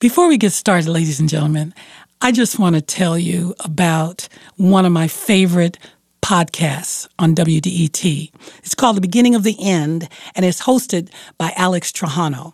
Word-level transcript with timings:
Before 0.00 0.28
we 0.28 0.38
get 0.38 0.52
started, 0.52 0.88
ladies 0.88 1.18
and 1.18 1.28
gentlemen, 1.28 1.74
I 2.22 2.30
just 2.30 2.56
want 2.56 2.76
to 2.76 2.80
tell 2.80 3.18
you 3.18 3.56
about 3.64 4.28
one 4.54 4.84
of 4.84 4.92
my 4.92 5.08
favorite 5.08 5.76
podcasts 6.22 7.08
on 7.18 7.34
WDET. 7.34 8.30
It's 8.58 8.76
called 8.76 8.96
The 8.96 9.00
Beginning 9.00 9.34
of 9.34 9.42
the 9.42 9.56
End, 9.60 10.08
and 10.36 10.46
it's 10.46 10.62
hosted 10.62 11.10
by 11.36 11.52
Alex 11.56 11.90
Trajano. 11.90 12.52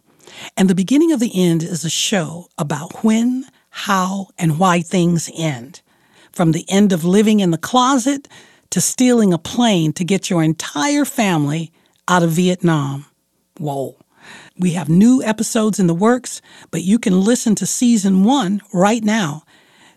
And 0.56 0.70
The 0.70 0.74
Beginning 0.74 1.12
of 1.12 1.20
the 1.20 1.32
End 1.34 1.62
is 1.62 1.84
a 1.84 1.90
show 1.90 2.48
about 2.56 3.04
when, 3.04 3.44
how, 3.68 4.28
and 4.38 4.58
why 4.58 4.80
things 4.80 5.30
end. 5.36 5.82
From 6.32 6.52
the 6.52 6.64
end 6.70 6.94
of 6.94 7.04
living 7.04 7.40
in 7.40 7.50
the 7.50 7.58
closet 7.58 8.26
to 8.70 8.80
stealing 8.80 9.34
a 9.34 9.38
plane 9.38 9.92
to 9.92 10.04
get 10.04 10.30
your 10.30 10.42
entire 10.42 11.04
family 11.04 11.70
out 12.08 12.22
of 12.22 12.30
Vietnam. 12.30 13.04
Whoa. 13.58 13.98
We 14.58 14.72
have 14.72 14.88
new 14.88 15.22
episodes 15.22 15.78
in 15.78 15.86
the 15.86 15.94
works, 15.94 16.40
but 16.70 16.82
you 16.82 16.98
can 16.98 17.20
listen 17.20 17.54
to 17.56 17.66
season 17.66 18.24
one 18.24 18.60
right 18.72 19.02
now. 19.02 19.42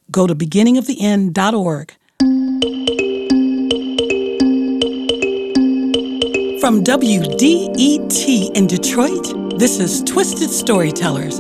Go 0.10 0.28
to 0.28 0.36
beginningoftheend.org. 0.36 1.94
From 6.60 6.84
WDET 6.84 8.52
in 8.56 8.68
Detroit, 8.68 9.60
this 9.60 9.80
is 9.80 10.04
Twisted 10.04 10.50
Storytellers. 10.50 11.40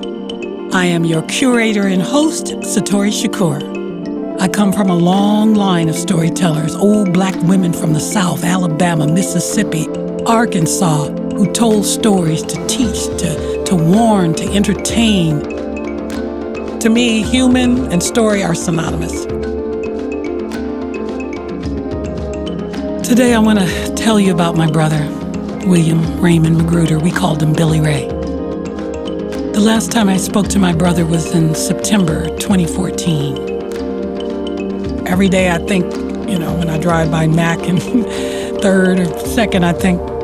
I 0.74 0.86
am 0.86 1.04
your 1.06 1.22
curator 1.24 1.88
and 1.88 2.02
host, 2.02 2.46
Satori 2.62 3.12
Shakoor. 3.12 4.40
I 4.40 4.48
come 4.48 4.72
from 4.72 4.90
a 4.90 4.96
long 4.96 5.56
line 5.56 5.90
of 5.90 5.96
storytellers, 5.96 6.76
old 6.76 7.12
black 7.12 7.36
women 7.44 7.74
from 7.74 7.94
the 7.94 8.00
South, 8.00 8.44
Alabama, 8.44 9.08
Mississippi, 9.08 9.88
Arkansas, 10.28 11.08
who 11.38 11.46
told 11.54 11.86
stories 11.86 12.42
to 12.42 12.66
teach, 12.66 13.06
to, 13.20 13.64
to 13.64 13.76
warn, 13.76 14.34
to 14.34 14.52
entertain. 14.52 15.40
To 16.80 16.90
me, 16.90 17.22
human 17.22 17.92
and 17.92 18.02
story 18.02 18.44
are 18.44 18.56
synonymous. 18.56 19.26
Today, 23.08 23.36
I 23.36 23.40
want 23.40 23.60
to 23.60 23.94
tell 23.96 24.20
you 24.20 24.34
about 24.34 24.58
my 24.58 24.72
brother, 24.72 25.08
William 25.68 26.20
Raymond 26.20 26.58
Magruder. 26.58 26.98
We 26.98 27.12
called 27.12 27.44
him 27.44 27.54
Billy 27.54 27.82
Ray. 27.82 28.08
The 28.08 29.62
last 29.62 29.92
time 29.92 30.10
I 30.10 30.18
spoke 30.18 30.48
to 30.48 30.58
my 30.58 30.74
brother 30.74 31.06
was 31.06 31.36
in 31.36 31.54
September 31.54 32.36
2014. 32.38 35.06
Every 35.06 35.30
day 35.30 35.52
I 35.52 35.60
think, 35.60 35.86
you 36.28 36.40
know, 36.40 36.58
when 36.58 36.68
I 36.68 36.80
drive 36.80 37.12
by 37.12 37.28
Mack 37.28 37.60
and 37.60 37.80
third 38.64 39.02
or 39.02 39.20
second, 39.20 39.64
I 39.64 39.74
think 39.74 40.17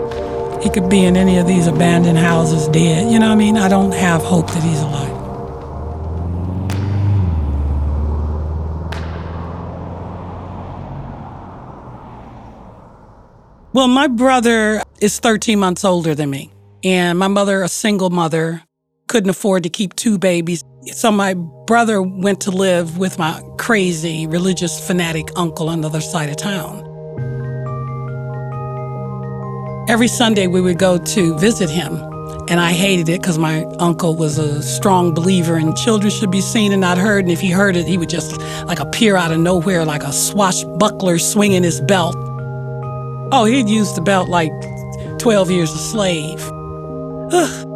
he 0.64 0.70
could 0.70 0.90
be 0.90 1.04
in 1.04 1.18
any 1.18 1.38
of 1.38 1.46
these 1.46 1.68
abandoned 1.68 2.18
houses 2.18 2.70
dead. 2.70 3.12
You 3.12 3.20
know 3.20 3.28
what 3.28 3.34
I 3.34 3.36
mean? 3.36 3.58
I 3.58 3.68
don't 3.68 3.92
have 3.92 4.24
hope 4.24 4.48
that 4.48 4.64
he's 4.64 4.80
alive. 4.80 5.12
Well, 13.74 13.90
my 13.90 14.08
brother 14.08 14.82
is 15.02 15.20
13 15.20 15.60
months 15.60 15.84
older 15.84 16.16
than 16.16 16.30
me, 16.30 16.54
and 16.84 17.20
my 17.20 17.28
mother, 17.28 17.64
a 17.64 17.68
single 17.68 18.10
mother, 18.10 18.64
couldn't 19.08 19.32
afford 19.32 19.64
to 19.64 19.70
keep 19.70 19.96
two 19.96 20.18
babies. 20.18 20.64
So 20.94 21.12
my 21.12 21.34
brother 21.34 22.02
went 22.02 22.40
to 22.42 22.52
live 22.52 22.98
with 22.98 23.20
my 23.20 23.42
crazy 23.58 24.28
religious 24.28 24.86
fanatic 24.86 25.28
uncle 25.36 25.68
on 25.68 25.82
the 25.82 25.90
other 25.90 26.02
side 26.02 26.30
of 26.30 26.38
town. 26.38 26.93
Every 29.90 30.08
Sunday 30.08 30.48
we 30.48 30.62
would 30.62 30.80
go 30.80 30.98
to 30.98 31.38
visit 31.38 31.70
him, 31.70 31.98
and 32.48 32.62
I 32.62 32.72
hated 32.72 33.10
it 33.10 33.22
because 33.22 33.38
my 33.38 33.64
uncle 33.80 34.16
was 34.16 34.38
a 34.38 34.64
strong 34.64 35.14
believer 35.14 35.58
in 35.58 35.76
children 35.76 36.10
should 36.10 36.32
be 36.32 36.40
seen 36.40 36.72
and 36.72 36.80
not 36.80 36.98
heard. 36.98 37.26
And 37.26 37.32
if 37.32 37.42
he 37.42 37.52
heard 37.52 37.76
it, 37.76 37.86
he 37.86 37.98
would 37.98 38.10
just 38.10 38.40
like 38.66 38.80
appear 38.80 39.18
out 39.18 39.34
of 39.34 39.40
nowhere 39.40 39.84
like 39.84 40.04
a 40.04 40.14
swashbuckler 40.14 41.20
swinging 41.20 41.64
his 41.64 41.82
belt. 41.82 42.16
Oh, 43.34 43.44
he'd 43.46 43.68
used 43.68 43.98
the 43.98 44.02
belt 44.02 44.30
like 44.30 44.52
12 45.20 45.52
years 45.52 45.72
a 45.74 45.78
slave. 45.78 46.42
Ugh. 47.34 47.68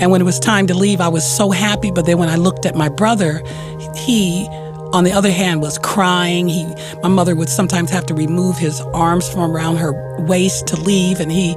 And 0.00 0.10
when 0.10 0.22
it 0.22 0.24
was 0.24 0.40
time 0.40 0.66
to 0.68 0.74
leave, 0.74 1.02
I 1.02 1.08
was 1.08 1.24
so 1.24 1.50
happy. 1.50 1.90
But 1.90 2.06
then 2.06 2.16
when 2.16 2.30
I 2.30 2.36
looked 2.36 2.64
at 2.64 2.74
my 2.74 2.88
brother, 2.88 3.42
he 3.96 4.48
on 4.92 5.04
the 5.04 5.12
other 5.12 5.30
hand, 5.30 5.62
was 5.62 5.78
crying. 5.78 6.48
He, 6.48 6.66
my 7.02 7.08
mother 7.08 7.34
would 7.34 7.48
sometimes 7.48 7.90
have 7.90 8.06
to 8.06 8.14
remove 8.14 8.58
his 8.58 8.80
arms 8.92 9.28
from 9.28 9.50
around 9.50 9.76
her 9.76 9.92
waist 10.20 10.66
to 10.68 10.76
leave, 10.80 11.20
and 11.20 11.32
he, 11.32 11.56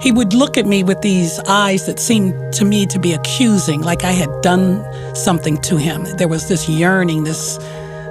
he 0.00 0.12
would 0.12 0.32
look 0.32 0.56
at 0.56 0.66
me 0.66 0.82
with 0.82 1.02
these 1.02 1.38
eyes 1.40 1.86
that 1.86 1.98
seemed 2.00 2.52
to 2.54 2.64
me 2.64 2.86
to 2.86 2.98
be 2.98 3.12
accusing, 3.12 3.82
like 3.82 4.04
I 4.04 4.12
had 4.12 4.30
done 4.42 4.84
something 5.14 5.58
to 5.62 5.76
him. 5.76 6.04
There 6.16 6.28
was 6.28 6.48
this 6.48 6.68
yearning, 6.68 7.24
this, 7.24 7.58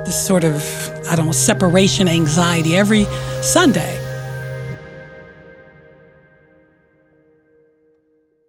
this 0.05 0.25
sort 0.25 0.43
of, 0.43 0.63
I 1.09 1.15
don't 1.15 1.25
know, 1.25 1.31
separation 1.31 2.07
anxiety 2.07 2.75
every 2.75 3.05
Sunday. 3.41 4.05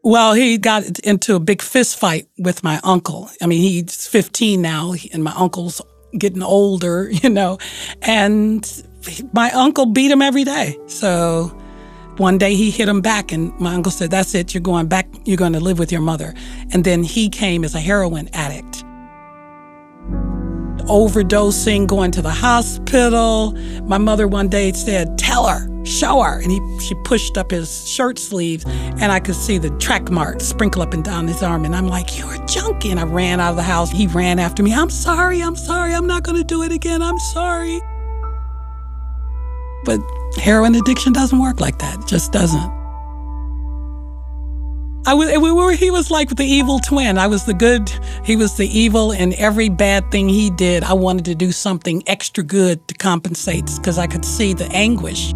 Well, 0.02 0.32
he 0.32 0.56
got 0.58 0.98
into 1.00 1.34
a 1.34 1.40
big 1.40 1.60
fist 1.60 1.98
fight 1.98 2.26
with 2.38 2.64
my 2.64 2.80
uncle. 2.82 3.30
I 3.40 3.46
mean, 3.46 3.60
he's 3.60 4.08
15 4.08 4.60
now, 4.60 4.94
and 5.12 5.22
my 5.22 5.32
uncle's 5.36 5.80
getting 6.16 6.42
older, 6.42 7.10
you 7.22 7.30
know, 7.30 7.58
and 8.02 8.84
my 9.32 9.50
uncle 9.52 9.86
beat 9.86 10.10
him 10.10 10.22
every 10.22 10.44
day. 10.44 10.76
So 10.86 11.56
one 12.16 12.36
day 12.36 12.54
he 12.54 12.70
hit 12.70 12.88
him 12.88 13.00
back, 13.00 13.32
and 13.32 13.58
my 13.58 13.74
uncle 13.74 13.90
said, 13.90 14.10
That's 14.10 14.34
it, 14.34 14.52
you're 14.52 14.60
going 14.60 14.88
back, 14.88 15.08
you're 15.24 15.38
going 15.38 15.54
to 15.54 15.60
live 15.60 15.78
with 15.78 15.90
your 15.90 16.02
mother. 16.02 16.34
And 16.72 16.84
then 16.84 17.02
he 17.02 17.28
came 17.28 17.64
as 17.64 17.74
a 17.74 17.80
heroin 17.80 18.28
addict. 18.34 18.84
Overdosing, 20.86 21.86
going 21.86 22.10
to 22.10 22.20
the 22.20 22.30
hospital. 22.30 23.52
My 23.84 23.98
mother 23.98 24.28
one 24.28 24.48
day 24.48 24.72
said, 24.72 25.16
Tell 25.16 25.46
her, 25.46 25.66
show 25.84 26.22
her. 26.22 26.40
And 26.40 26.50
he, 26.50 26.78
she 26.80 26.94
pushed 27.04 27.36
up 27.36 27.50
his 27.50 27.88
shirt 27.88 28.18
sleeves, 28.18 28.64
and 28.66 29.12
I 29.12 29.20
could 29.20 29.34
see 29.34 29.58
the 29.58 29.70
track 29.78 30.10
marks 30.10 30.44
sprinkle 30.44 30.82
up 30.82 30.94
and 30.94 31.04
down 31.04 31.28
his 31.28 31.42
arm. 31.42 31.64
And 31.64 31.74
I'm 31.74 31.88
like, 31.88 32.18
You're 32.18 32.34
a 32.34 32.46
junkie. 32.46 32.90
And 32.90 33.00
I 33.00 33.04
ran 33.04 33.40
out 33.40 33.50
of 33.50 33.56
the 33.56 33.62
house. 33.62 33.90
He 33.90 34.06
ran 34.06 34.38
after 34.38 34.62
me. 34.62 34.74
I'm 34.74 34.90
sorry. 34.90 35.42
I'm 35.42 35.56
sorry. 35.56 35.94
I'm 35.94 36.06
not 36.06 36.22
going 36.22 36.36
to 36.36 36.44
do 36.44 36.62
it 36.62 36.72
again. 36.72 37.02
I'm 37.02 37.18
sorry. 37.18 37.80
But 39.84 40.00
heroin 40.36 40.74
addiction 40.74 41.12
doesn't 41.12 41.38
work 41.38 41.60
like 41.60 41.78
that. 41.78 42.00
It 42.00 42.06
just 42.06 42.32
doesn't. 42.32 42.80
I 45.06 45.14
was, 45.14 45.30
we 45.38 45.50
were, 45.50 45.72
he 45.72 45.90
was 45.90 46.10
like 46.10 46.36
the 46.36 46.44
evil 46.44 46.78
twin. 46.78 47.16
I 47.16 47.26
was 47.26 47.46
the 47.46 47.54
good, 47.54 47.90
he 48.22 48.36
was 48.36 48.58
the 48.58 48.66
evil, 48.66 49.12
and 49.12 49.32
every 49.34 49.70
bad 49.70 50.10
thing 50.10 50.28
he 50.28 50.50
did, 50.50 50.84
I 50.84 50.92
wanted 50.92 51.24
to 51.24 51.34
do 51.34 51.52
something 51.52 52.02
extra 52.06 52.44
good 52.44 52.86
to 52.88 52.94
compensate 52.94 53.70
because 53.76 53.96
I 53.96 54.06
could 54.06 54.26
see 54.26 54.52
the 54.52 54.66
anguish. 54.66 55.32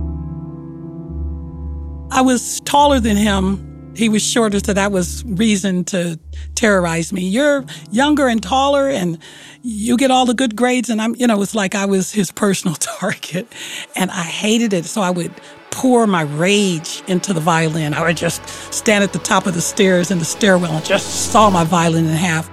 I 2.15 2.21
was 2.21 2.61
taller 2.61 3.01
than 3.01 3.17
him. 3.17 3.93
He 3.97 4.09
was 4.09 4.23
shorter, 4.23 4.61
so 4.61 4.73
that 4.73 4.93
was 4.93 5.25
reason 5.25 5.83
to 5.87 6.17
terrorize 6.55 7.13
me. 7.13 7.27
You're 7.27 7.65
younger 7.91 8.29
and 8.29 8.41
taller, 8.41 8.89
and 8.89 9.19
you 9.63 9.97
get 9.97 10.13
all 10.13 10.25
the 10.25 10.33
good 10.33 10.55
grades. 10.55 10.89
And 10.89 11.03
I'm, 11.03 11.17
you 11.17 11.27
know, 11.27 11.43
it's 11.43 11.57
like 11.57 11.75
I 11.75 11.87
was 11.87 12.13
his 12.13 12.31
personal 12.31 12.77
target. 13.01 13.53
And 13.97 14.13
I 14.13 14.23
hated 14.23 14.73
it. 14.73 14.85
So 14.85 15.01
I 15.01 15.11
would 15.11 15.33
pour 15.71 16.07
my 16.07 16.23
rage 16.23 17.03
into 17.09 17.33
the 17.33 17.41
violin. 17.41 17.95
I 17.95 18.03
would 18.03 18.17
just 18.17 18.47
stand 18.73 19.03
at 19.03 19.13
the 19.13 19.19
top 19.19 19.49
of 19.49 19.55
the 19.55 19.61
stairs 19.61 20.13
in 20.13 20.21
the 20.21 20.25
stairwell 20.25 20.71
and 20.71 20.85
just 20.85 21.33
saw 21.33 21.51
my 21.51 21.65
violin 21.65 22.07
in 22.07 22.13
half. 22.13 22.49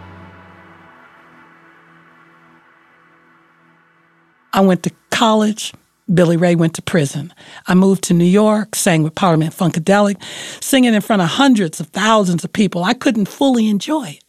I 4.53 4.61
went 4.61 4.81
to 4.83 4.91
college. 5.11 5.71
Billy 6.13 6.38
Ray 6.38 6.55
went 6.55 6.73
to 6.75 6.81
prison. 6.81 7.33
I 7.67 7.73
moved 7.73 8.03
to 8.05 8.13
New 8.13 8.25
York, 8.25 8.75
sang 8.75 9.03
with 9.03 9.16
Parliament 9.16 9.55
Funkadelic, 9.55 10.22
singing 10.63 10.94
in 10.94 11.01
front 11.01 11.22
of 11.22 11.29
hundreds 11.29 11.79
of 11.79 11.88
thousands 11.88 12.44
of 12.44 12.53
people. 12.53 12.83
I 12.83 12.94
couldn't 12.94 13.27
fully 13.27 13.69
enjoy 13.69 14.09
it. 14.09 14.23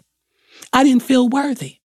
I 0.72 0.84
didn't 0.84 1.02
feel 1.02 1.28
worthy. 1.28 1.78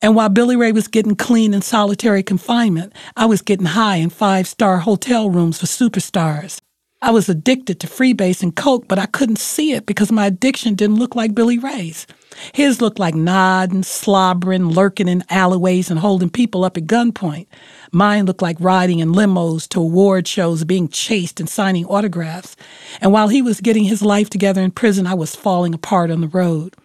And 0.00 0.16
while 0.16 0.28
Billy 0.28 0.56
Ray 0.56 0.72
was 0.72 0.88
getting 0.88 1.14
clean 1.14 1.54
in 1.54 1.62
solitary 1.62 2.22
confinement, 2.24 2.92
I 3.16 3.26
was 3.26 3.42
getting 3.42 3.66
high 3.66 3.96
in 3.96 4.10
five 4.10 4.48
star 4.48 4.78
hotel 4.78 5.30
rooms 5.30 5.58
for 5.58 5.66
superstars. 5.66 6.61
I 7.04 7.10
was 7.10 7.28
addicted 7.28 7.80
to 7.80 7.88
freebase 7.88 8.44
and 8.44 8.54
coke, 8.54 8.86
but 8.86 9.00
I 9.00 9.06
couldn't 9.06 9.40
see 9.40 9.72
it 9.72 9.86
because 9.86 10.12
my 10.12 10.26
addiction 10.26 10.76
didn't 10.76 11.00
look 11.00 11.16
like 11.16 11.34
Billy 11.34 11.58
Ray's. 11.58 12.06
His 12.54 12.80
looked 12.80 13.00
like 13.00 13.16
nodding, 13.16 13.82
slobbering, 13.82 14.68
lurking 14.68 15.08
in 15.08 15.24
alleyways 15.28 15.90
and 15.90 15.98
holding 15.98 16.30
people 16.30 16.64
up 16.64 16.76
at 16.76 16.84
gunpoint. 16.84 17.48
Mine 17.90 18.24
looked 18.24 18.40
like 18.40 18.56
riding 18.60 19.00
in 19.00 19.14
limos 19.14 19.68
to 19.70 19.80
award 19.80 20.28
shows, 20.28 20.62
being 20.62 20.86
chased 20.86 21.40
and 21.40 21.48
signing 21.48 21.86
autographs. 21.86 22.54
And 23.00 23.12
while 23.12 23.28
he 23.28 23.42
was 23.42 23.60
getting 23.60 23.82
his 23.82 24.02
life 24.02 24.30
together 24.30 24.62
in 24.62 24.70
prison, 24.70 25.04
I 25.04 25.14
was 25.14 25.34
falling 25.34 25.74
apart 25.74 26.12
on 26.12 26.20
the 26.20 26.28
road. 26.28 26.76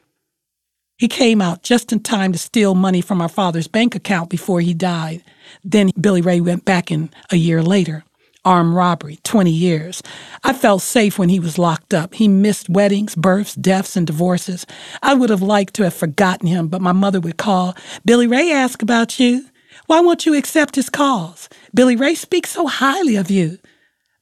He 0.97 1.07
came 1.07 1.41
out 1.43 1.61
just 1.61 1.93
in 1.93 1.99
time 1.99 2.31
to 2.31 2.39
steal 2.39 2.73
money 2.73 3.01
from 3.01 3.21
our 3.21 3.29
father's 3.29 3.67
bank 3.67 3.93
account 3.93 4.31
before 4.31 4.61
he 4.61 4.73
died. 4.73 5.23
Then 5.63 5.91
Billy 6.01 6.21
Ray 6.21 6.41
went 6.41 6.65
back 6.65 6.89
in 6.89 7.11
a 7.31 7.35
year 7.35 7.61
later. 7.61 8.03
Armed 8.45 8.73
robbery, 8.73 9.19
20 9.23 9.51
years. 9.51 10.01
I 10.43 10.53
felt 10.53 10.81
safe 10.81 11.19
when 11.19 11.29
he 11.29 11.39
was 11.39 11.57
locked 11.57 11.93
up. 11.93 12.13
He 12.13 12.27
missed 12.27 12.69
weddings, 12.69 13.15
births, 13.15 13.55
deaths, 13.55 13.95
and 13.95 14.07
divorces. 14.07 14.65
I 15.01 15.13
would 15.13 15.29
have 15.29 15.41
liked 15.41 15.73
to 15.75 15.83
have 15.83 15.93
forgotten 15.93 16.47
him, 16.47 16.67
but 16.67 16.81
my 16.81 16.93
mother 16.93 17.19
would 17.19 17.37
call, 17.37 17.75
Billy 18.05 18.27
Ray 18.27 18.51
asked 18.51 18.81
about 18.81 19.19
you. 19.19 19.45
Why 19.87 19.99
won't 20.01 20.25
you 20.25 20.35
accept 20.35 20.75
his 20.75 20.89
calls? 20.89 21.49
Billy 21.73 21.95
Ray 21.95 22.15
speaks 22.15 22.51
so 22.51 22.67
highly 22.67 23.15
of 23.15 23.29
you. 23.29 23.59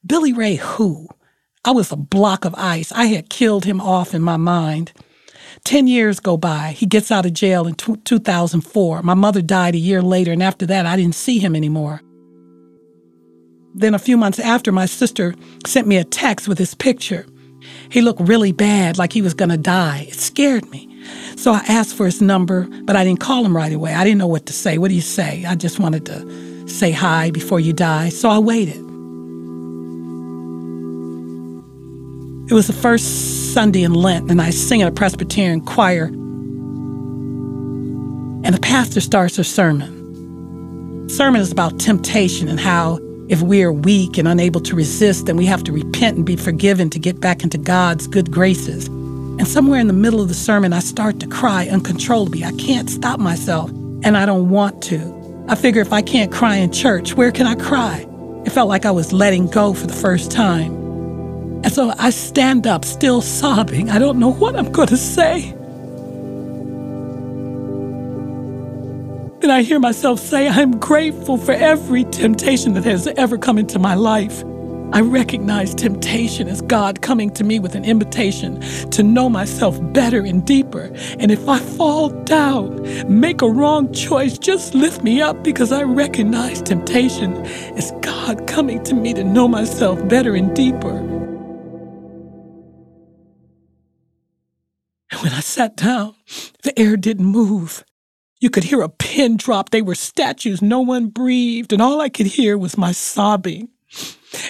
Billy 0.05 0.33
Ray 0.33 0.55
who? 0.55 1.07
I 1.63 1.71
was 1.71 1.91
a 1.91 1.95
block 1.95 2.45
of 2.45 2.53
ice. 2.55 2.91
I 2.91 3.05
had 3.05 3.29
killed 3.29 3.65
him 3.65 3.81
off 3.81 4.13
in 4.13 4.21
my 4.21 4.37
mind. 4.37 4.91
Ten 5.63 5.87
years 5.87 6.19
go 6.19 6.37
by. 6.37 6.73
He 6.77 6.85
gets 6.85 7.11
out 7.11 7.25
of 7.25 7.33
jail 7.33 7.65
in 7.65 7.73
t- 7.73 7.95
2004. 7.95 9.01
My 9.01 9.15
mother 9.15 9.41
died 9.41 9.73
a 9.73 9.79
year 9.79 10.03
later, 10.03 10.31
and 10.31 10.43
after 10.43 10.67
that, 10.67 10.85
I 10.85 10.95
didn't 10.95 11.15
see 11.15 11.39
him 11.39 11.55
anymore. 11.55 12.01
Then 13.77 13.93
a 13.93 13.99
few 13.99 14.15
months 14.15 14.39
after, 14.39 14.71
my 14.71 14.85
sister 14.85 15.35
sent 15.65 15.85
me 15.85 15.97
a 15.97 16.05
text 16.05 16.47
with 16.47 16.57
his 16.57 16.73
picture. 16.73 17.25
He 17.89 17.99
looked 18.01 18.21
really 18.21 18.53
bad, 18.53 18.97
like 18.97 19.11
he 19.11 19.21
was 19.21 19.33
going 19.33 19.49
to 19.49 19.57
die. 19.57 20.05
It 20.07 20.15
scared 20.15 20.69
me. 20.71 20.89
So 21.35 21.51
I 21.51 21.61
asked 21.67 21.93
for 21.93 22.05
his 22.05 22.21
number, 22.21 22.67
but 22.83 22.95
I 22.95 23.03
didn't 23.03 23.19
call 23.19 23.45
him 23.45 23.53
right 23.53 23.73
away. 23.73 23.93
I 23.93 24.05
didn't 24.05 24.19
know 24.19 24.27
what 24.27 24.45
to 24.45 24.53
say. 24.53 24.77
What 24.77 24.87
do 24.87 24.95
you 24.95 25.01
say? 25.01 25.43
I 25.45 25.55
just 25.55 25.77
wanted 25.77 26.05
to 26.05 26.69
say 26.69 26.91
hi 26.91 27.31
before 27.31 27.59
you 27.59 27.73
die. 27.73 28.07
So 28.09 28.29
I 28.29 28.39
waited. 28.39 28.77
It 32.49 32.53
was 32.53 32.67
the 32.67 32.73
first 32.73 33.53
Sunday 33.53 33.83
in 33.83 33.93
Lent, 33.93 34.31
and 34.31 34.41
I 34.41 34.51
sing 34.51 34.79
in 34.79 34.87
a 34.87 34.91
Presbyterian 34.91 35.59
choir. 35.59 36.05
And 38.45 38.53
the 38.53 38.59
pastor 38.61 39.01
starts 39.01 39.35
her 39.35 39.43
sermon. 39.43 41.09
sermon 41.09 41.41
is 41.41 41.51
about 41.51 41.77
temptation 41.79 42.47
and 42.47 42.59
how 42.59 42.99
if 43.27 43.41
we 43.41 43.63
are 43.63 43.73
weak 43.73 44.17
and 44.17 44.27
unable 44.27 44.61
to 44.61 44.75
resist, 44.75 45.25
then 45.25 45.35
we 45.35 45.45
have 45.47 45.63
to 45.63 45.71
repent 45.71 46.17
and 46.17 46.25
be 46.25 46.35
forgiven 46.35 46.91
to 46.91 46.99
get 46.99 47.19
back 47.19 47.43
into 47.43 47.57
God's 47.57 48.05
good 48.05 48.31
graces. 48.31 48.87
And 48.87 49.47
somewhere 49.47 49.79
in 49.79 49.87
the 49.87 49.93
middle 49.93 50.21
of 50.21 50.27
the 50.27 50.35
sermon, 50.35 50.73
I 50.73 50.79
start 50.79 51.19
to 51.21 51.27
cry 51.27 51.67
uncontrollably. 51.67 52.43
I 52.43 52.51
can't 52.53 52.89
stop 52.89 53.19
myself, 53.19 53.71
and 54.03 54.15
I 54.15 54.25
don't 54.25 54.49
want 54.49 54.81
to. 54.83 55.45
I 55.47 55.55
figure 55.55 55.81
if 55.81 55.91
I 55.91 56.01
can't 56.03 56.31
cry 56.31 56.55
in 56.55 56.71
church, 56.71 57.15
where 57.15 57.31
can 57.31 57.47
I 57.47 57.55
cry? 57.55 58.05
It 58.45 58.51
felt 58.51 58.69
like 58.69 58.85
I 58.85 58.91
was 58.91 59.11
letting 59.11 59.47
go 59.47 59.73
for 59.73 59.87
the 59.87 59.93
first 59.93 60.31
time. 60.31 60.73
And 61.63 61.71
so 61.71 61.93
I 61.97 62.11
stand 62.11 62.67
up, 62.67 62.85
still 62.85 63.21
sobbing. 63.21 63.89
I 63.89 63.97
don't 63.97 64.19
know 64.19 64.31
what 64.31 64.55
I'm 64.55 64.71
going 64.71 64.87
to 64.89 64.97
say. 64.97 65.51
And 69.45 69.51
I 69.51 69.61
hear 69.61 69.77
myself 69.77 70.19
say, 70.19 70.49
I'm 70.49 70.79
grateful 70.79 71.37
for 71.37 71.51
every 71.51 72.03
temptation 72.05 72.73
that 72.73 72.83
has 72.85 73.05
ever 73.05 73.37
come 73.37 73.59
into 73.59 73.77
my 73.77 73.93
life. 73.93 74.43
I 74.91 75.01
recognize 75.01 75.75
temptation 75.75 76.47
as 76.47 76.63
God 76.63 77.03
coming 77.03 77.29
to 77.35 77.43
me 77.43 77.59
with 77.59 77.75
an 77.75 77.85
invitation 77.85 78.59
to 78.89 79.03
know 79.03 79.29
myself 79.29 79.77
better 79.93 80.21
and 80.21 80.43
deeper. 80.43 80.91
And 81.19 81.29
if 81.29 81.47
I 81.47 81.59
fall 81.59 82.09
down, 82.23 82.81
make 83.07 83.43
a 83.43 83.47
wrong 83.47 83.93
choice, 83.93 84.39
just 84.39 84.73
lift 84.73 85.03
me 85.03 85.21
up 85.21 85.43
because 85.43 85.71
I 85.71 85.83
recognize 85.83 86.63
temptation 86.63 87.45
as 87.77 87.91
God 88.01 88.47
coming 88.47 88.83
to 88.85 88.95
me 88.95 89.13
to 89.13 89.23
know 89.23 89.47
myself 89.47 90.07
better 90.07 90.33
and 90.33 90.55
deeper. 90.55 90.97
And 95.11 95.21
when 95.21 95.33
I 95.33 95.41
sat 95.41 95.77
down, 95.77 96.15
the 96.63 96.73
air 96.79 96.97
didn't 96.97 97.25
move. 97.25 97.83
You 98.45 98.51
could 98.51 98.65
hear 98.65 98.81
a 98.81 98.89
pin 98.89 99.37
drop. 99.37 99.71
They 99.71 99.81
were 99.81 99.95
statues. 99.95 100.61
No 100.61 100.79
one 100.79 101.07
breathed. 101.07 101.73
And 101.73 101.81
all 101.81 101.99
I 101.99 102.09
could 102.09 102.27
hear 102.27 102.59
was 102.59 102.77
my 102.77 102.91
sobbing. 102.91 103.69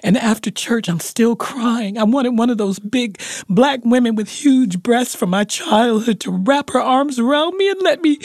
And 0.03 0.17
after 0.17 0.51
church, 0.51 0.89
I'm 0.89 0.99
still 0.99 1.37
crying. 1.37 1.97
I 1.97 2.03
wanted 2.03 2.37
one 2.37 2.49
of 2.49 2.57
those 2.57 2.77
big 2.77 3.21
black 3.47 3.85
women 3.85 4.15
with 4.15 4.27
huge 4.27 4.83
breasts 4.83 5.15
from 5.15 5.29
my 5.29 5.45
childhood 5.45 6.19
to 6.19 6.31
wrap 6.31 6.71
her 6.71 6.81
arms 6.81 7.19
around 7.19 7.55
me 7.55 7.69
and 7.69 7.81
let 7.83 8.01
me 8.01 8.19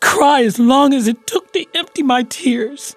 cry 0.00 0.44
as 0.44 0.60
long 0.60 0.94
as 0.94 1.08
it 1.08 1.26
took 1.26 1.52
to 1.54 1.66
empty 1.74 2.04
my 2.04 2.22
tears. 2.22 2.94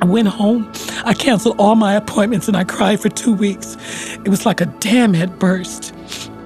I 0.00 0.04
went 0.04 0.28
home. 0.28 0.70
I 1.04 1.14
canceled 1.14 1.56
all 1.58 1.74
my 1.74 1.94
appointments 1.94 2.48
and 2.48 2.56
I 2.56 2.64
cried 2.64 3.00
for 3.00 3.08
two 3.08 3.34
weeks. 3.34 3.76
It 4.24 4.28
was 4.28 4.44
like 4.44 4.60
a 4.60 4.66
dam 4.66 5.14
had 5.14 5.38
burst. 5.38 5.94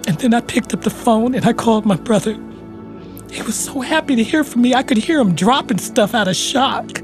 And 0.06 0.18
then 0.18 0.34
I 0.34 0.40
picked 0.40 0.72
up 0.72 0.82
the 0.82 0.90
phone 0.90 1.34
and 1.34 1.44
I 1.44 1.52
called 1.52 1.84
my 1.84 1.96
brother. 1.96 2.38
He 3.30 3.42
was 3.42 3.56
so 3.56 3.80
happy 3.80 4.16
to 4.16 4.24
hear 4.24 4.44
from 4.44 4.62
me. 4.62 4.74
I 4.74 4.82
could 4.82 4.98
hear 4.98 5.20
him 5.20 5.34
dropping 5.34 5.78
stuff 5.78 6.14
out 6.14 6.28
of 6.28 6.36
shock. 6.36 7.00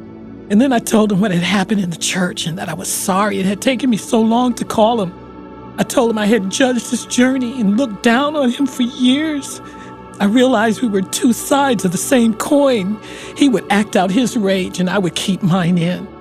And 0.48 0.60
then 0.60 0.72
I 0.72 0.78
told 0.78 1.12
him 1.12 1.20
what 1.20 1.32
had 1.32 1.42
happened 1.42 1.80
in 1.80 1.90
the 1.90 1.96
church 1.96 2.46
and 2.46 2.56
that 2.58 2.68
I 2.68 2.74
was 2.74 2.90
sorry 2.90 3.38
it 3.38 3.46
had 3.46 3.60
taken 3.60 3.90
me 3.90 3.96
so 3.96 4.20
long 4.20 4.54
to 4.54 4.64
call 4.64 5.00
him. 5.00 5.12
I 5.78 5.82
told 5.82 6.10
him 6.10 6.18
I 6.18 6.26
had 6.26 6.50
judged 6.50 6.90
his 6.90 7.04
journey 7.06 7.60
and 7.60 7.76
looked 7.76 8.02
down 8.02 8.36
on 8.36 8.50
him 8.50 8.66
for 8.66 8.82
years. 8.82 9.60
I 10.18 10.24
realized 10.24 10.80
we 10.80 10.88
were 10.88 11.02
two 11.02 11.32
sides 11.32 11.84
of 11.84 11.92
the 11.92 11.98
same 11.98 12.32
coin. 12.34 12.98
He 13.36 13.48
would 13.48 13.64
act 13.70 13.96
out 13.96 14.10
his 14.10 14.36
rage 14.36 14.80
and 14.80 14.88
I 14.88 14.98
would 14.98 15.14
keep 15.14 15.42
mine 15.42 15.76
in. 15.76 16.15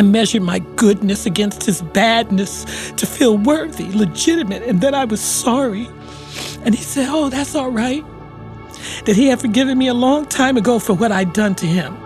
I 0.00 0.02
measured 0.02 0.40
my 0.40 0.60
goodness 0.76 1.26
against 1.26 1.64
his 1.64 1.82
badness 1.82 2.64
to 2.96 3.04
feel 3.04 3.36
worthy, 3.36 3.92
legitimate, 3.92 4.62
and 4.62 4.80
that 4.80 4.94
I 4.94 5.04
was 5.04 5.20
sorry. 5.20 5.90
And 6.64 6.74
he 6.74 6.82
said, 6.82 7.08
Oh, 7.10 7.28
that's 7.28 7.54
all 7.54 7.70
right. 7.70 8.02
That 9.04 9.14
he 9.14 9.26
had 9.26 9.42
forgiven 9.42 9.76
me 9.76 9.88
a 9.88 9.92
long 9.92 10.24
time 10.24 10.56
ago 10.56 10.78
for 10.78 10.94
what 10.94 11.12
I'd 11.12 11.34
done 11.34 11.54
to 11.56 11.66
him. 11.66 11.98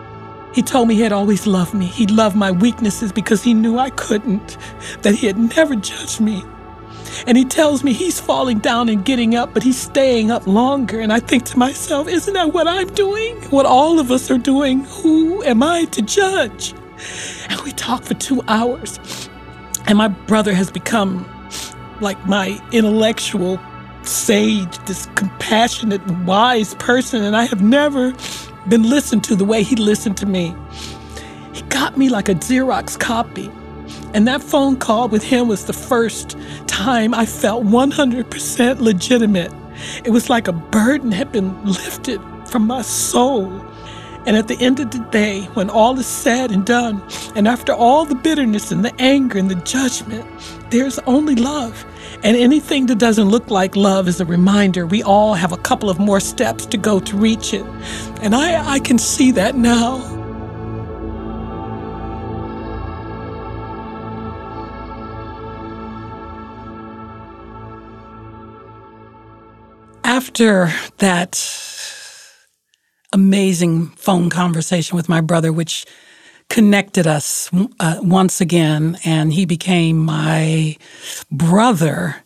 He 0.52 0.60
told 0.60 0.88
me 0.88 0.96
he 0.96 1.02
had 1.02 1.12
always 1.12 1.46
loved 1.46 1.72
me. 1.72 1.86
He 1.86 2.08
loved 2.08 2.34
my 2.34 2.50
weaknesses 2.50 3.12
because 3.12 3.44
he 3.44 3.54
knew 3.54 3.78
I 3.78 3.90
couldn't, 3.90 4.58
that 5.02 5.14
he 5.14 5.28
had 5.28 5.38
never 5.38 5.76
judged 5.76 6.20
me. 6.20 6.42
And 7.28 7.38
he 7.38 7.44
tells 7.44 7.84
me 7.84 7.92
he's 7.92 8.18
falling 8.18 8.58
down 8.58 8.88
and 8.88 9.04
getting 9.04 9.36
up, 9.36 9.54
but 9.54 9.62
he's 9.62 9.80
staying 9.80 10.32
up 10.32 10.48
longer. 10.48 10.98
And 10.98 11.12
I 11.12 11.20
think 11.20 11.44
to 11.44 11.58
myself, 11.60 12.08
isn't 12.08 12.34
that 12.34 12.52
what 12.52 12.66
I'm 12.66 12.88
doing? 12.88 13.36
What 13.50 13.66
all 13.66 14.00
of 14.00 14.10
us 14.10 14.32
are 14.32 14.38
doing? 14.38 14.82
Who 14.82 15.44
am 15.44 15.62
I 15.62 15.84
to 15.84 16.02
judge? 16.02 16.74
We 17.64 17.72
talked 17.72 18.04
for 18.04 18.14
two 18.14 18.42
hours. 18.46 19.00
And 19.86 19.96
my 19.96 20.08
brother 20.08 20.52
has 20.52 20.70
become 20.70 21.26
like 22.00 22.22
my 22.26 22.60
intellectual 22.72 23.58
sage, 24.02 24.76
this 24.84 25.06
compassionate, 25.14 26.06
wise 26.24 26.74
person. 26.74 27.24
And 27.24 27.34
I 27.34 27.44
have 27.44 27.62
never 27.62 28.12
been 28.68 28.82
listened 28.82 29.24
to 29.24 29.34
the 29.34 29.46
way 29.46 29.62
he 29.62 29.76
listened 29.76 30.18
to 30.18 30.26
me. 30.26 30.54
He 31.54 31.62
got 31.62 31.96
me 31.96 32.10
like 32.10 32.28
a 32.28 32.34
Xerox 32.34 32.98
copy. 32.98 33.50
And 34.12 34.28
that 34.28 34.42
phone 34.42 34.76
call 34.76 35.08
with 35.08 35.22
him 35.22 35.48
was 35.48 35.64
the 35.64 35.72
first 35.72 36.36
time 36.66 37.14
I 37.14 37.24
felt 37.24 37.64
100% 37.64 38.80
legitimate. 38.80 39.52
It 40.04 40.10
was 40.10 40.28
like 40.28 40.48
a 40.48 40.52
burden 40.52 41.12
had 41.12 41.32
been 41.32 41.64
lifted 41.64 42.20
from 42.46 42.66
my 42.66 42.82
soul. 42.82 43.64
And 44.26 44.36
at 44.36 44.48
the 44.48 44.56
end 44.58 44.80
of 44.80 44.90
the 44.90 45.00
day, 45.10 45.42
when 45.52 45.68
all 45.68 45.98
is 45.98 46.06
said 46.06 46.50
and 46.50 46.64
done, 46.64 47.02
and 47.36 47.46
after 47.46 47.72
all 47.72 48.06
the 48.06 48.14
bitterness 48.14 48.72
and 48.72 48.82
the 48.82 48.94
anger 48.98 49.38
and 49.38 49.50
the 49.50 49.56
judgment, 49.56 50.24
there's 50.70 50.98
only 51.00 51.34
love. 51.34 51.84
And 52.22 52.36
anything 52.36 52.86
that 52.86 52.98
doesn't 52.98 53.28
look 53.28 53.50
like 53.50 53.76
love 53.76 54.08
is 54.08 54.20
a 54.20 54.24
reminder 54.24 54.86
we 54.86 55.02
all 55.02 55.34
have 55.34 55.52
a 55.52 55.58
couple 55.58 55.90
of 55.90 55.98
more 55.98 56.20
steps 56.20 56.64
to 56.66 56.78
go 56.78 57.00
to 57.00 57.16
reach 57.16 57.52
it. 57.52 57.66
And 58.22 58.34
I, 58.34 58.66
I 58.66 58.78
can 58.78 58.98
see 58.98 59.30
that 59.32 59.56
now. 59.56 60.00
After 70.02 70.72
that 70.98 71.34
amazing 73.14 73.86
phone 73.90 74.28
conversation 74.28 74.96
with 74.96 75.08
my 75.08 75.20
brother, 75.20 75.52
which 75.52 75.86
connected 76.50 77.06
us 77.06 77.48
uh, 77.80 77.98
once 78.02 78.40
again. 78.40 78.98
And 79.04 79.32
he 79.32 79.46
became 79.46 79.98
my 79.98 80.76
brother, 81.30 82.16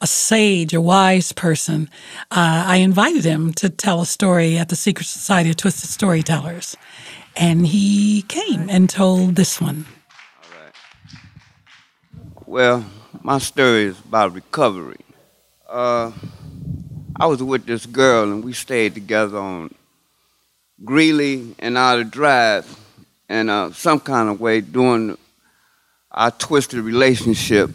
a 0.00 0.06
sage, 0.06 0.72
a 0.72 0.80
wise 0.80 1.32
person. 1.32 1.88
Uh, 2.30 2.64
I 2.66 2.76
invited 2.76 3.24
him 3.24 3.52
to 3.54 3.68
tell 3.68 4.00
a 4.00 4.06
story 4.06 4.56
at 4.56 4.70
the 4.70 4.76
Secret 4.76 5.06
Society 5.06 5.50
of 5.50 5.56
Twisted 5.56 5.90
Storytellers. 5.90 6.76
And 7.36 7.66
he 7.66 8.22
came 8.22 8.68
and 8.70 8.88
told 8.88 9.36
this 9.36 9.60
one. 9.60 9.84
All 10.42 10.64
right. 10.64 10.74
Well, 12.46 12.86
my 13.22 13.38
story 13.38 13.84
is 13.84 14.00
about 14.00 14.34
recovery. 14.34 15.04
Uh, 15.68 16.10
I 17.16 17.26
was 17.26 17.42
with 17.42 17.66
this 17.66 17.84
girl, 17.84 18.32
and 18.32 18.42
we 18.42 18.54
stayed 18.54 18.94
together 18.94 19.36
on 19.38 19.74
Greeley 20.84 21.54
and 21.58 21.76
Outer 21.76 22.04
Drive 22.04 22.78
in 23.28 23.48
uh, 23.48 23.72
some 23.72 24.00
kind 24.00 24.28
of 24.28 24.40
way 24.40 24.60
during 24.60 25.16
our 26.10 26.30
twisted 26.30 26.80
relationship. 26.80 27.70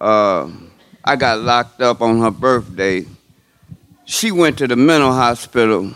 Uh, 0.00 0.50
I 1.04 1.16
got 1.16 1.40
locked 1.40 1.80
up 1.80 2.00
on 2.00 2.20
her 2.20 2.30
birthday. 2.30 3.06
She 4.04 4.32
went 4.32 4.58
to 4.58 4.66
the 4.66 4.76
mental 4.76 5.12
hospital 5.12 5.94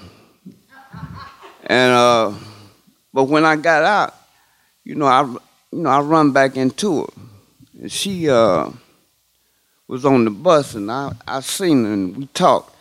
And 1.68 1.92
uh, 1.92 2.32
but 3.12 3.24
when 3.24 3.44
I 3.44 3.56
got 3.56 3.84
out, 3.84 4.14
you 4.84 4.94
know, 4.94 5.06
I 5.06 5.22
you 5.70 5.82
know 5.82 5.90
I 5.90 6.00
run 6.00 6.32
back 6.32 6.56
into 6.56 7.02
her, 7.02 7.06
and 7.82 7.92
she 7.92 8.28
uh 8.30 8.70
was 9.86 10.06
on 10.06 10.24
the 10.24 10.30
bus, 10.30 10.74
and 10.74 10.90
I 10.90 11.12
I 11.26 11.40
seen 11.40 11.84
her 11.84 11.92
and 11.92 12.16
we 12.16 12.26
talked, 12.28 12.74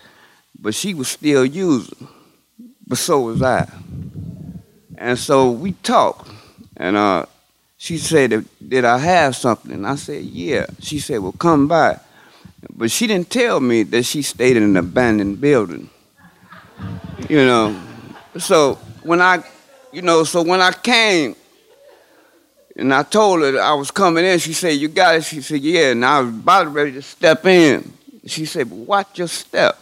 but 0.58 0.74
she 0.74 0.94
was 0.94 1.10
still 1.10 1.46
using, 1.46 2.08
but 2.88 2.98
so 2.98 3.22
was 3.22 3.42
I. 3.42 3.70
And 4.98 5.20
so 5.20 5.52
we 5.52 5.74
talked, 5.74 6.30
and 6.78 6.96
uh, 6.96 7.26
she 7.78 7.98
said, 7.98 8.46
"Did 8.66 8.86
I 8.86 8.98
have 8.98 9.36
something?" 9.36 9.86
I 9.86 9.96
said, 9.96 10.24
"Yeah." 10.24 10.66
She 10.80 11.00
said, 11.00 11.20
"Well, 11.20 11.34
come 11.34 11.68
by," 11.68 12.00
but 12.76 12.90
she 12.90 13.06
didn't 13.06 13.30
tell 13.30 13.60
me 13.60 13.84
that 13.84 14.04
she 14.04 14.22
stayed 14.22 14.58
in 14.58 14.64
an 14.64 14.78
abandoned 14.78 15.40
building. 15.40 15.90
You 17.30 17.46
know, 17.46 17.80
so 18.38 18.76
when 19.04 19.22
I, 19.22 19.44
you 19.92 20.02
know, 20.02 20.24
so 20.24 20.42
when 20.42 20.62
I 20.62 20.72
came. 20.72 21.36
And 22.80 22.94
I 22.94 23.02
told 23.02 23.42
her 23.42 23.60
I 23.60 23.74
was 23.74 23.90
coming 23.90 24.24
in. 24.24 24.38
She 24.38 24.54
said, 24.54 24.74
You 24.74 24.88
got 24.88 25.16
it? 25.16 25.24
She 25.24 25.42
said, 25.42 25.62
Yeah. 25.62 25.94
And 25.94 26.06
I 26.06 26.20
was 26.20 26.30
about 26.30 26.72
ready 26.72 26.92
to 26.92 27.02
step 27.02 27.44
in. 27.48 27.92
She 28.28 28.46
said, 28.46 28.70
But 28.70 28.76
watch 28.76 29.18
your 29.18 29.28
step. 29.28 29.80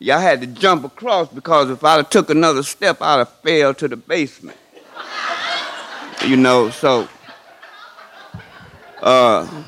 I 0.00 0.20
had 0.20 0.40
to 0.40 0.46
jump 0.46 0.84
across 0.84 1.28
because 1.28 1.70
if 1.70 1.84
I'd 1.84 1.96
have 1.96 2.10
took 2.10 2.30
another 2.30 2.62
step, 2.62 2.98
I'd 3.00 3.18
have 3.18 3.28
fell 3.42 3.74
to 3.74 3.88
the 3.88 3.96
basement. 3.96 4.58
you 6.26 6.36
know, 6.36 6.70
so 6.70 7.08
uh, 9.02 9.64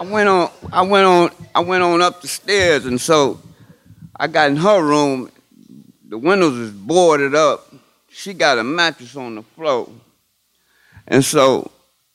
I 0.00 0.04
went 0.04 0.28
on 0.28 0.50
I 0.72 0.82
went 0.82 1.06
on 1.06 1.30
I 1.54 1.60
went 1.60 1.82
on 1.82 2.02
up 2.02 2.22
the 2.22 2.28
stairs 2.28 2.86
and 2.86 3.00
so 3.00 3.40
I 4.16 4.26
got 4.26 4.50
in 4.50 4.56
her 4.56 4.82
room. 4.82 5.30
The 6.08 6.18
windows 6.18 6.58
was 6.58 6.70
boarded 6.70 7.34
up. 7.34 7.72
She 8.10 8.32
got 8.32 8.58
a 8.58 8.64
mattress 8.64 9.16
on 9.16 9.36
the 9.36 9.42
floor. 9.42 9.90
And 11.06 11.24
so 11.24 11.70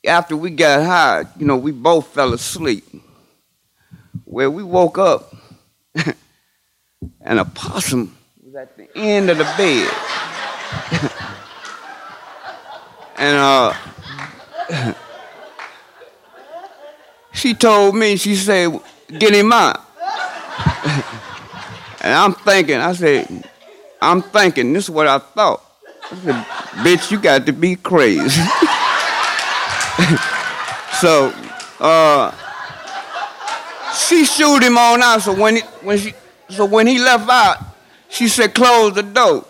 after 0.05 0.35
we 0.35 0.49
got 0.49 0.83
high, 0.83 1.25
you 1.37 1.45
know, 1.45 1.57
we 1.57 1.71
both 1.71 2.07
fell 2.07 2.33
asleep. 2.33 2.85
Where 4.25 4.49
we 4.49 4.63
woke 4.63 4.97
up 4.97 5.33
and 7.23 7.39
a 7.39 7.45
possum 7.45 8.17
was 8.43 8.55
at 8.55 8.75
the 8.77 8.87
end 8.95 9.29
of 9.29 9.37
the 9.37 9.43
bed. 9.43 9.91
and 13.17 13.37
uh, 13.37 13.73
she 17.33 17.53
told 17.53 17.95
me, 17.95 18.17
she 18.17 18.35
said, 18.35 18.77
get 19.17 19.33
him 19.33 19.53
out. 19.53 19.79
and 22.01 22.13
I'm 22.13 22.33
thinking, 22.33 22.77
I 22.77 22.93
said, 22.93 23.49
I'm 24.01 24.21
thinking, 24.21 24.73
this 24.73 24.83
is 24.85 24.89
what 24.89 25.07
I 25.07 25.19
thought. 25.19 25.63
I 26.11 26.15
said, 26.15 26.45
bitch, 26.83 27.11
you 27.11 27.19
got 27.19 27.45
to 27.45 27.53
be 27.53 27.75
crazy. 27.75 28.29
so, 30.99 31.31
uh, 31.79 32.31
she 33.95 34.25
shoot 34.25 34.63
him 34.63 34.77
on 34.77 35.01
out. 35.01 35.21
So 35.21 35.33
when 35.33 35.55
he, 35.57 35.61
when 35.83 35.97
she 35.97 36.13
so 36.51 36.65
when 36.65 36.87
he 36.87 36.99
left 36.99 37.29
out, 37.29 37.57
she 38.09 38.27
said, 38.27 38.53
close 38.53 38.93
the 38.93 39.03
door. 39.03 39.45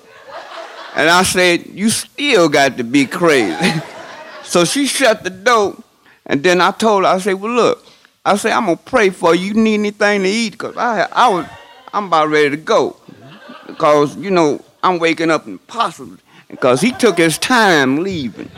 And 0.95 1.09
I 1.09 1.23
said, 1.23 1.65
you 1.67 1.89
still 1.89 2.49
got 2.49 2.77
to 2.77 2.83
be 2.83 3.05
crazy. 3.05 3.81
so 4.43 4.65
she 4.65 4.85
shut 4.85 5.23
the 5.23 5.29
door, 5.29 5.81
and 6.25 6.43
then 6.43 6.61
I 6.61 6.71
told 6.71 7.03
her, 7.03 7.09
I 7.09 7.17
said, 7.17 7.33
well, 7.33 7.53
look, 7.53 7.85
I 8.23 8.35
said, 8.35 8.51
I'm 8.51 8.65
gonna 8.65 8.77
pray 8.77 9.09
for 9.09 9.33
you. 9.33 9.47
You 9.47 9.53
need 9.55 9.75
anything 9.75 10.23
to 10.23 10.29
eat? 10.29 10.57
Cause 10.57 10.77
I, 10.77 11.07
I 11.11 11.29
was, 11.29 11.47
I'm 11.93 12.05
about 12.05 12.29
ready 12.29 12.51
to 12.51 12.57
go. 12.57 12.97
Because, 13.65 14.15
you 14.17 14.29
know, 14.29 14.63
I'm 14.83 14.99
waking 14.99 15.31
up 15.31 15.47
impossible. 15.47 16.17
Because 16.47 16.81
he 16.81 16.91
took 16.91 17.17
his 17.17 17.37
time 17.37 18.03
leaving. 18.03 18.51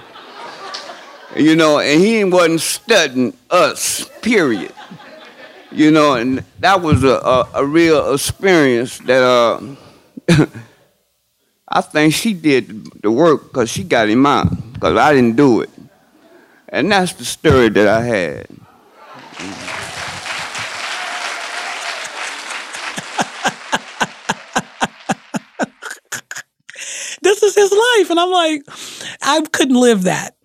You 1.36 1.56
know, 1.56 1.80
and 1.80 2.02
he 2.02 2.24
wasn't 2.24 2.62
studying 2.62 3.34
us, 3.50 4.10
period 4.22 4.74
you 5.74 5.92
know, 5.92 6.14
and 6.14 6.44
that 6.60 6.82
was 6.82 7.04
a, 7.04 7.18
a, 7.18 7.50
a 7.56 7.66
real 7.66 8.14
experience 8.14 9.00
that 9.00 9.24
uh, 9.24 9.60
I 11.68 11.82
think 11.82 12.14
she 12.14 12.34
did 12.34 13.02
the 13.02 13.12
work 13.12 13.44
because 13.44 13.70
she 13.70 13.84
got 13.84 14.10
him 14.10 14.26
out 14.26 14.74
because 14.74 14.98
I 14.98 15.14
didn't 15.14 15.36
do 15.36 15.62
it. 15.62 15.70
And 16.70 16.92
that's 16.92 17.14
the 17.14 17.26
story 17.26 17.70
that 17.70 17.88
I 17.88 18.04
had. 18.04 18.48
this 27.22 27.44
is 27.44 27.56
his 27.56 27.72
life. 27.72 28.10
And 28.10 28.20
I'm 28.20 28.32
like, 28.32 28.64
I 29.22 29.42
couldn't 29.52 29.80
live 29.80 30.04
that. 30.04 30.36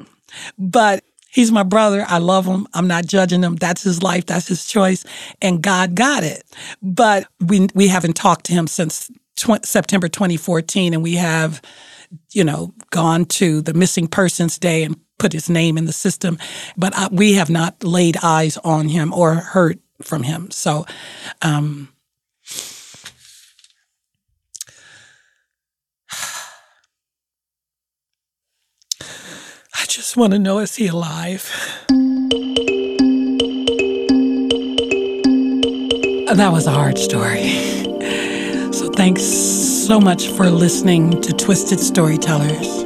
But 0.58 1.02
He's 1.38 1.52
my 1.52 1.62
brother. 1.62 2.04
I 2.08 2.18
love 2.18 2.46
him. 2.46 2.66
I'm 2.74 2.88
not 2.88 3.06
judging 3.06 3.44
him. 3.44 3.54
That's 3.54 3.84
his 3.84 4.02
life. 4.02 4.26
That's 4.26 4.48
his 4.48 4.66
choice. 4.66 5.04
And 5.40 5.62
God 5.62 5.94
got 5.94 6.24
it. 6.24 6.42
But 6.82 7.28
we, 7.46 7.68
we 7.76 7.86
haven't 7.86 8.14
talked 8.14 8.46
to 8.46 8.52
him 8.52 8.66
since 8.66 9.08
tw- 9.36 9.64
September 9.64 10.08
2014. 10.08 10.94
And 10.94 11.00
we 11.00 11.14
have, 11.14 11.62
you 12.32 12.42
know, 12.42 12.74
gone 12.90 13.24
to 13.26 13.62
the 13.62 13.72
missing 13.72 14.08
persons 14.08 14.58
day 14.58 14.82
and 14.82 14.98
put 15.20 15.32
his 15.32 15.48
name 15.48 15.78
in 15.78 15.84
the 15.84 15.92
system. 15.92 16.38
But 16.76 16.92
I, 16.96 17.06
we 17.12 17.34
have 17.34 17.50
not 17.50 17.84
laid 17.84 18.16
eyes 18.20 18.56
on 18.64 18.88
him 18.88 19.14
or 19.14 19.36
heard 19.36 19.78
from 20.02 20.24
him. 20.24 20.50
So, 20.50 20.86
um, 21.42 21.88
just 29.88 30.16
want 30.18 30.34
to 30.34 30.38
know 30.38 30.58
is 30.58 30.76
he 30.76 30.88
alive? 30.88 31.50
That 36.36 36.50
was 36.52 36.66
a 36.66 36.70
hard 36.70 36.98
story. 36.98 37.48
So 38.70 38.90
thanks 38.90 39.22
so 39.22 39.98
much 39.98 40.28
for 40.28 40.50
listening 40.50 41.22
to 41.22 41.32
Twisted 41.32 41.80
Storytellers, 41.80 42.82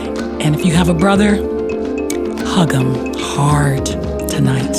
and 0.45 0.53
if 0.53 0.63
you 0.63 0.75
have 0.75 0.89
a 0.89 0.93
brother, 0.93 1.37
hug 2.45 2.71
him 2.71 3.15
hard 3.15 3.83
tonight. 4.29 4.75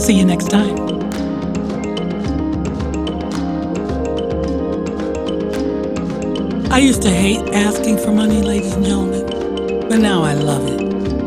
See 0.00 0.18
you 0.18 0.24
next 0.24 0.48
time. 0.48 0.74
I 6.72 6.78
used 6.78 7.02
to 7.02 7.10
hate 7.10 7.46
asking 7.52 7.98
for 7.98 8.10
money, 8.10 8.40
ladies 8.40 8.72
and 8.72 8.86
gentlemen, 8.86 9.86
but 9.86 9.98
now 9.98 10.22
I 10.22 10.32
love 10.32 10.66
it. 10.66 10.80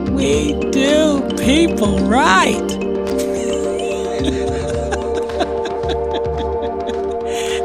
We 0.10 0.54
do 0.72 1.22
people 1.38 2.00
right. 2.00 2.58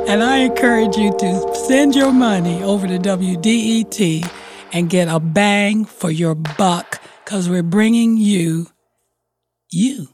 and 0.06 0.22
I 0.22 0.40
encourage 0.40 0.98
you 0.98 1.16
to 1.18 1.54
send 1.54 1.94
your 1.94 2.12
money 2.12 2.62
over 2.62 2.86
to 2.86 2.98
WDET 2.98 4.47
and 4.72 4.90
get 4.90 5.08
a 5.08 5.20
bang 5.20 5.84
for 5.84 6.10
your 6.10 6.34
buck 6.34 7.00
because 7.24 7.48
we're 7.48 7.62
bringing 7.62 8.16
you, 8.16 8.68
you, 9.70 10.08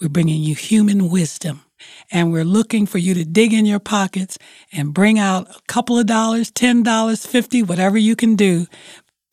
we're 0.00 0.08
bringing 0.08 0.42
you 0.42 0.54
human 0.54 1.10
wisdom. 1.10 1.62
And 2.12 2.32
we're 2.32 2.44
looking 2.44 2.86
for 2.86 2.98
you 2.98 3.14
to 3.14 3.24
dig 3.24 3.52
in 3.54 3.66
your 3.66 3.78
pockets 3.78 4.38
and 4.72 4.92
bring 4.94 5.18
out 5.18 5.48
a 5.48 5.60
couple 5.68 5.98
of 5.98 6.06
dollars, 6.06 6.50
$10, 6.50 7.26
50, 7.26 7.62
whatever 7.62 7.98
you 7.98 8.16
can 8.16 8.36
do. 8.36 8.66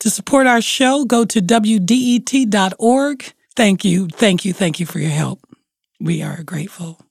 To 0.02 0.10
support 0.10 0.48
our 0.48 0.62
show, 0.62 1.06
go 1.06 1.26
to 1.26 1.42
WDET.org. 1.42 3.34
Thank 3.56 3.86
you, 3.86 4.08
thank 4.08 4.46
you, 4.46 4.54
thank 4.54 4.80
you 4.80 4.86
for 4.86 5.00
your 5.00 5.12
help. 5.12 5.42
We 6.00 6.22
are 6.22 6.44
grateful. 6.44 7.07